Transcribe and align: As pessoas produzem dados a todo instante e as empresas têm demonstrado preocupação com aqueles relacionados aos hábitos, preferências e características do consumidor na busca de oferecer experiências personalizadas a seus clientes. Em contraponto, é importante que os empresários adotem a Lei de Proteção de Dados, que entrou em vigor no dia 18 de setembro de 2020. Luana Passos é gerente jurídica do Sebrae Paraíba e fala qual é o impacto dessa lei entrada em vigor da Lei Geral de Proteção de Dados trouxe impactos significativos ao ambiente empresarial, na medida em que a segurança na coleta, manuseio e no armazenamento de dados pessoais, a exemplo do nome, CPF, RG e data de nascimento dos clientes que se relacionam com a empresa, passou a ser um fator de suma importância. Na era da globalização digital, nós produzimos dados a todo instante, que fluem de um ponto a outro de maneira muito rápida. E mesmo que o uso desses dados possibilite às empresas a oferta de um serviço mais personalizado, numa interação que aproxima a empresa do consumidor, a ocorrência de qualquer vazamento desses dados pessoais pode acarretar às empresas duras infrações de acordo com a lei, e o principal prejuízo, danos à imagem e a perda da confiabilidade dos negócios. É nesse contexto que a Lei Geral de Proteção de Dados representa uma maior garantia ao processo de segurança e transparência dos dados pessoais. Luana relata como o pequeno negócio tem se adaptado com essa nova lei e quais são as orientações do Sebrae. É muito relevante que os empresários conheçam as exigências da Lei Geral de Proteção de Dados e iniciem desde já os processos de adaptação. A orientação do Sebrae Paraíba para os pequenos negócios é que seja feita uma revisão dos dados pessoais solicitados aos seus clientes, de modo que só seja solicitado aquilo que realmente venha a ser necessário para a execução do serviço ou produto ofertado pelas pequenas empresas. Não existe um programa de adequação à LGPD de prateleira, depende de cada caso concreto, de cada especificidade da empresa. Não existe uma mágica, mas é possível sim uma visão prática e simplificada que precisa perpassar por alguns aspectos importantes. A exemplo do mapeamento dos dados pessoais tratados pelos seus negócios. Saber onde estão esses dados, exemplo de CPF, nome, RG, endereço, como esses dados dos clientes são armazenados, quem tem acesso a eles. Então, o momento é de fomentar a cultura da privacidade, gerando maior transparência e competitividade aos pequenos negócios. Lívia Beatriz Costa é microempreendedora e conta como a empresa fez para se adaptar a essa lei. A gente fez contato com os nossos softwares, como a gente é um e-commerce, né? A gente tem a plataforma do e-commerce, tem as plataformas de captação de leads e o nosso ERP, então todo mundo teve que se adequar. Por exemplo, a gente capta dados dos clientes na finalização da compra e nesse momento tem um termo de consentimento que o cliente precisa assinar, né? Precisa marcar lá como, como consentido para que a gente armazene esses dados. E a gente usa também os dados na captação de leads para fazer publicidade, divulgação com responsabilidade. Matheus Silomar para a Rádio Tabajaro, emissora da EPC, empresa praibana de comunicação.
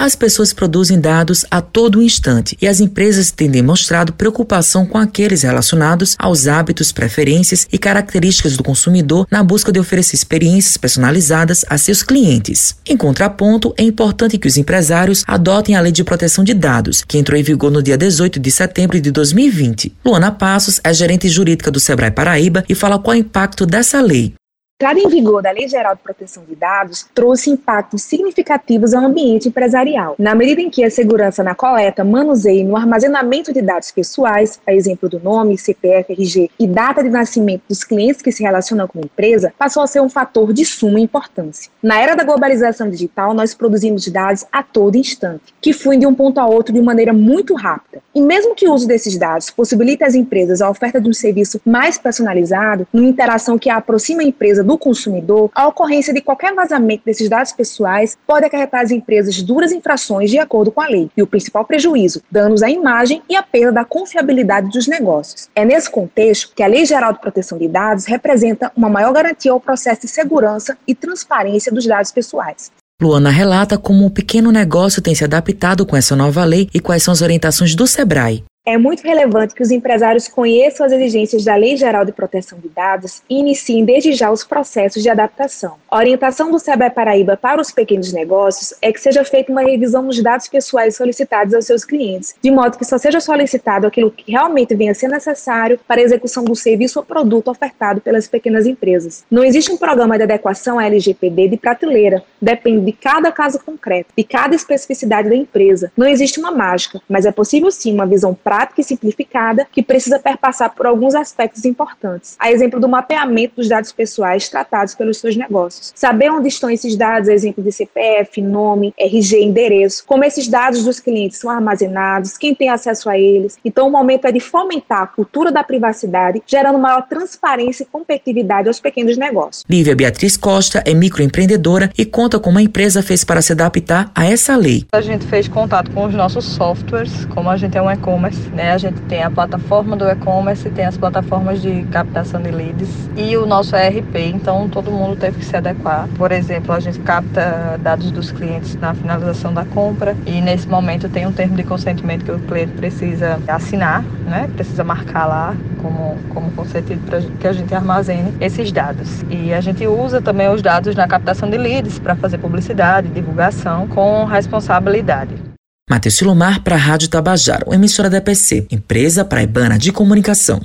As 0.00 0.16
pessoas 0.16 0.54
produzem 0.54 0.98
dados 0.98 1.44
a 1.50 1.60
todo 1.60 2.00
instante 2.00 2.56
e 2.58 2.66
as 2.66 2.80
empresas 2.80 3.30
têm 3.30 3.50
demonstrado 3.50 4.14
preocupação 4.14 4.86
com 4.86 4.96
aqueles 4.96 5.42
relacionados 5.42 6.16
aos 6.18 6.46
hábitos, 6.46 6.90
preferências 6.90 7.68
e 7.70 7.76
características 7.76 8.56
do 8.56 8.62
consumidor 8.62 9.26
na 9.30 9.42
busca 9.44 9.70
de 9.70 9.78
oferecer 9.78 10.16
experiências 10.16 10.78
personalizadas 10.78 11.66
a 11.68 11.76
seus 11.76 12.02
clientes. 12.02 12.76
Em 12.88 12.96
contraponto, 12.96 13.74
é 13.76 13.82
importante 13.82 14.38
que 14.38 14.48
os 14.48 14.56
empresários 14.56 15.22
adotem 15.26 15.76
a 15.76 15.82
Lei 15.82 15.92
de 15.92 16.02
Proteção 16.02 16.44
de 16.44 16.54
Dados, 16.54 17.04
que 17.06 17.18
entrou 17.18 17.38
em 17.38 17.42
vigor 17.42 17.70
no 17.70 17.82
dia 17.82 17.98
18 17.98 18.40
de 18.40 18.50
setembro 18.50 18.98
de 18.98 19.10
2020. 19.10 19.92
Luana 20.02 20.32
Passos 20.32 20.80
é 20.82 20.94
gerente 20.94 21.28
jurídica 21.28 21.70
do 21.70 21.78
Sebrae 21.78 22.10
Paraíba 22.10 22.64
e 22.66 22.74
fala 22.74 22.98
qual 22.98 23.12
é 23.12 23.18
o 23.18 23.20
impacto 23.20 23.66
dessa 23.66 24.00
lei 24.00 24.32
entrada 24.80 24.98
em 24.98 25.08
vigor 25.08 25.42
da 25.42 25.50
Lei 25.50 25.68
Geral 25.68 25.94
de 25.94 26.00
Proteção 26.00 26.42
de 26.48 26.56
Dados 26.56 27.06
trouxe 27.14 27.50
impactos 27.50 28.00
significativos 28.00 28.94
ao 28.94 29.04
ambiente 29.04 29.46
empresarial, 29.46 30.14
na 30.18 30.34
medida 30.34 30.62
em 30.62 30.70
que 30.70 30.82
a 30.82 30.90
segurança 30.90 31.44
na 31.44 31.54
coleta, 31.54 32.02
manuseio 32.02 32.60
e 32.60 32.64
no 32.64 32.74
armazenamento 32.74 33.52
de 33.52 33.60
dados 33.60 33.90
pessoais, 33.90 34.58
a 34.66 34.72
exemplo 34.72 35.06
do 35.06 35.20
nome, 35.20 35.58
CPF, 35.58 36.14
RG 36.14 36.50
e 36.58 36.66
data 36.66 37.02
de 37.02 37.10
nascimento 37.10 37.64
dos 37.68 37.84
clientes 37.84 38.22
que 38.22 38.32
se 38.32 38.42
relacionam 38.42 38.88
com 38.88 39.00
a 39.00 39.02
empresa, 39.02 39.52
passou 39.58 39.82
a 39.82 39.86
ser 39.86 40.00
um 40.00 40.08
fator 40.08 40.50
de 40.50 40.64
suma 40.64 40.98
importância. 40.98 41.70
Na 41.82 42.00
era 42.00 42.14
da 42.14 42.24
globalização 42.24 42.88
digital, 42.88 43.34
nós 43.34 43.52
produzimos 43.52 44.08
dados 44.08 44.46
a 44.50 44.62
todo 44.62 44.96
instante, 44.96 45.52
que 45.60 45.74
fluem 45.74 45.98
de 45.98 46.06
um 46.06 46.14
ponto 46.14 46.40
a 46.40 46.46
outro 46.46 46.72
de 46.72 46.80
maneira 46.80 47.12
muito 47.12 47.54
rápida. 47.54 48.02
E 48.14 48.22
mesmo 48.22 48.54
que 48.54 48.66
o 48.66 48.72
uso 48.72 48.88
desses 48.88 49.18
dados 49.18 49.50
possibilite 49.50 50.02
às 50.02 50.14
empresas 50.14 50.62
a 50.62 50.70
oferta 50.70 50.98
de 50.98 51.10
um 51.10 51.12
serviço 51.12 51.60
mais 51.66 51.98
personalizado, 51.98 52.88
numa 52.90 53.06
interação 53.06 53.58
que 53.58 53.68
aproxima 53.68 54.22
a 54.22 54.24
empresa 54.24 54.69
do 54.70 54.78
consumidor, 54.78 55.50
a 55.52 55.66
ocorrência 55.66 56.14
de 56.14 56.20
qualquer 56.20 56.54
vazamento 56.54 57.02
desses 57.04 57.28
dados 57.28 57.50
pessoais 57.50 58.16
pode 58.24 58.46
acarretar 58.46 58.82
às 58.82 58.92
empresas 58.92 59.42
duras 59.42 59.72
infrações 59.72 60.30
de 60.30 60.38
acordo 60.38 60.70
com 60.70 60.80
a 60.80 60.86
lei, 60.86 61.10
e 61.16 61.22
o 61.22 61.26
principal 61.26 61.64
prejuízo, 61.64 62.22
danos 62.30 62.62
à 62.62 62.70
imagem 62.70 63.20
e 63.28 63.34
a 63.34 63.42
perda 63.42 63.72
da 63.72 63.84
confiabilidade 63.84 64.70
dos 64.70 64.86
negócios. 64.86 65.48
É 65.56 65.64
nesse 65.64 65.90
contexto 65.90 66.52
que 66.54 66.62
a 66.62 66.68
Lei 66.68 66.86
Geral 66.86 67.12
de 67.12 67.20
Proteção 67.20 67.58
de 67.58 67.66
Dados 67.66 68.04
representa 68.04 68.70
uma 68.76 68.88
maior 68.88 69.12
garantia 69.12 69.50
ao 69.50 69.58
processo 69.58 70.02
de 70.02 70.08
segurança 70.08 70.78
e 70.86 70.94
transparência 70.94 71.72
dos 71.72 71.84
dados 71.84 72.12
pessoais. 72.12 72.70
Luana 73.02 73.30
relata 73.30 73.76
como 73.76 74.06
o 74.06 74.10
pequeno 74.10 74.52
negócio 74.52 75.02
tem 75.02 75.16
se 75.16 75.24
adaptado 75.24 75.84
com 75.84 75.96
essa 75.96 76.14
nova 76.14 76.44
lei 76.44 76.68
e 76.72 76.78
quais 76.78 77.02
são 77.02 77.10
as 77.10 77.22
orientações 77.22 77.74
do 77.74 77.88
Sebrae. 77.88 78.44
É 78.66 78.76
muito 78.76 79.02
relevante 79.02 79.54
que 79.54 79.62
os 79.62 79.70
empresários 79.70 80.28
conheçam 80.28 80.84
as 80.84 80.92
exigências 80.92 81.42
da 81.44 81.56
Lei 81.56 81.78
Geral 81.78 82.04
de 82.04 82.12
Proteção 82.12 82.58
de 82.58 82.68
Dados 82.68 83.22
e 83.28 83.40
iniciem 83.40 83.86
desde 83.86 84.12
já 84.12 84.30
os 84.30 84.44
processos 84.44 85.02
de 85.02 85.08
adaptação. 85.08 85.76
A 85.90 85.96
orientação 85.96 86.50
do 86.50 86.58
Sebrae 86.58 86.90
Paraíba 86.90 87.38
para 87.38 87.58
os 87.58 87.70
pequenos 87.70 88.12
negócios 88.12 88.74
é 88.82 88.92
que 88.92 89.00
seja 89.00 89.24
feita 89.24 89.50
uma 89.50 89.62
revisão 89.62 90.06
dos 90.06 90.22
dados 90.22 90.46
pessoais 90.46 90.94
solicitados 90.94 91.54
aos 91.54 91.64
seus 91.64 91.86
clientes, 91.86 92.34
de 92.42 92.50
modo 92.50 92.76
que 92.76 92.84
só 92.84 92.98
seja 92.98 93.18
solicitado 93.18 93.86
aquilo 93.86 94.10
que 94.10 94.30
realmente 94.30 94.74
venha 94.74 94.92
a 94.92 94.94
ser 94.94 95.08
necessário 95.08 95.80
para 95.88 96.02
a 96.02 96.04
execução 96.04 96.44
do 96.44 96.54
serviço 96.54 96.98
ou 96.98 97.04
produto 97.04 97.48
ofertado 97.48 98.02
pelas 98.02 98.28
pequenas 98.28 98.66
empresas. 98.66 99.24
Não 99.30 99.42
existe 99.42 99.72
um 99.72 99.78
programa 99.78 100.18
de 100.18 100.24
adequação 100.24 100.78
à 100.78 100.84
LGPD 100.84 101.48
de 101.48 101.56
prateleira, 101.56 102.22
depende 102.40 102.84
de 102.84 102.92
cada 102.92 103.32
caso 103.32 103.58
concreto, 103.58 104.12
de 104.14 104.22
cada 104.22 104.54
especificidade 104.54 105.30
da 105.30 105.34
empresa. 105.34 105.90
Não 105.96 106.06
existe 106.06 106.38
uma 106.38 106.50
mágica, 106.50 107.00
mas 107.08 107.24
é 107.24 107.32
possível 107.32 107.70
sim 107.70 107.94
uma 107.94 108.06
visão 108.06 108.34
prática 108.34 108.50
e 108.78 108.84
simplificada 108.84 109.66
que 109.70 109.82
precisa 109.82 110.18
perpassar 110.18 110.74
por 110.74 110.86
alguns 110.86 111.14
aspectos 111.14 111.64
importantes. 111.64 112.36
A 112.38 112.50
exemplo 112.50 112.80
do 112.80 112.88
mapeamento 112.88 113.56
dos 113.56 113.68
dados 113.68 113.92
pessoais 113.92 114.48
tratados 114.48 114.94
pelos 114.94 115.18
seus 115.18 115.36
negócios. 115.36 115.92
Saber 115.94 116.30
onde 116.30 116.48
estão 116.48 116.70
esses 116.70 116.96
dados, 116.96 117.28
exemplo 117.28 117.62
de 117.62 117.72
CPF, 117.72 118.40
nome, 118.40 118.94
RG, 118.98 119.42
endereço, 119.42 120.04
como 120.06 120.24
esses 120.24 120.48
dados 120.48 120.84
dos 120.84 121.00
clientes 121.00 121.38
são 121.38 121.50
armazenados, 121.50 122.36
quem 122.36 122.54
tem 122.54 122.68
acesso 122.68 123.08
a 123.08 123.18
eles. 123.18 123.58
Então, 123.64 123.88
o 123.88 123.90
momento 123.90 124.26
é 124.26 124.32
de 124.32 124.40
fomentar 124.40 125.02
a 125.02 125.06
cultura 125.06 125.52
da 125.52 125.62
privacidade, 125.62 126.42
gerando 126.46 126.78
maior 126.78 127.06
transparência 127.08 127.84
e 127.84 127.86
competitividade 127.86 128.68
aos 128.68 128.80
pequenos 128.80 129.16
negócios. 129.16 129.64
Lívia 129.68 129.94
Beatriz 129.94 130.36
Costa 130.36 130.82
é 130.86 130.94
microempreendedora 130.94 131.90
e 131.96 132.04
conta 132.04 132.38
como 132.38 132.58
a 132.58 132.62
empresa 132.62 133.02
fez 133.02 133.24
para 133.24 133.42
se 133.42 133.52
adaptar 133.52 134.10
a 134.14 134.26
essa 134.26 134.56
lei. 134.56 134.86
A 134.92 135.00
gente 135.00 135.24
fez 135.26 135.48
contato 135.48 135.90
com 135.90 136.04
os 136.04 136.14
nossos 136.14 136.44
softwares, 136.44 137.24
como 137.26 137.50
a 137.50 137.56
gente 137.56 137.76
é 137.76 137.82
um 137.82 137.90
e-commerce, 137.90 138.39
né? 138.48 138.72
A 138.72 138.78
gente 138.78 139.00
tem 139.02 139.22
a 139.22 139.30
plataforma 139.30 139.96
do 139.96 140.08
e-commerce, 140.08 140.68
tem 140.70 140.84
as 140.84 140.96
plataformas 140.96 141.60
de 141.60 141.82
captação 141.84 142.40
de 142.40 142.50
leads 142.50 143.10
e 143.16 143.36
o 143.36 143.46
nosso 143.46 143.76
ERP, 143.76 144.16
então 144.16 144.68
todo 144.68 144.90
mundo 144.90 145.16
teve 145.16 145.38
que 145.38 145.44
se 145.44 145.56
adequar. 145.56 146.08
Por 146.16 146.32
exemplo, 146.32 146.74
a 146.74 146.80
gente 146.80 146.98
capta 147.00 147.78
dados 147.82 148.10
dos 148.10 148.30
clientes 148.30 148.76
na 148.76 148.94
finalização 148.94 149.52
da 149.52 149.64
compra 149.64 150.16
e 150.26 150.40
nesse 150.40 150.68
momento 150.68 151.08
tem 151.08 151.26
um 151.26 151.32
termo 151.32 151.56
de 151.56 151.64
consentimento 151.64 152.24
que 152.24 152.32
o 152.32 152.38
cliente 152.38 152.72
precisa 152.72 153.38
assinar, 153.48 154.02
né? 154.26 154.48
Precisa 154.54 154.84
marcar 154.84 155.26
lá 155.26 155.54
como, 155.82 156.16
como 156.30 156.50
consentido 156.52 157.04
para 157.06 157.20
que 157.20 157.46
a 157.46 157.52
gente 157.52 157.74
armazene 157.74 158.32
esses 158.40 158.70
dados. 158.72 159.22
E 159.30 159.52
a 159.52 159.60
gente 159.60 159.86
usa 159.86 160.20
também 160.20 160.48
os 160.48 160.62
dados 160.62 160.94
na 160.94 161.06
captação 161.08 161.48
de 161.48 161.58
leads 161.58 161.98
para 161.98 162.14
fazer 162.14 162.38
publicidade, 162.38 163.08
divulgação 163.08 163.86
com 163.88 164.24
responsabilidade. 164.24 165.49
Matheus 165.90 166.14
Silomar 166.14 166.62
para 166.62 166.76
a 166.76 166.78
Rádio 166.78 167.08
Tabajaro, 167.08 167.74
emissora 167.74 168.08
da 168.08 168.18
EPC, 168.18 168.68
empresa 168.70 169.24
praibana 169.24 169.76
de 169.76 169.90
comunicação. 169.90 170.60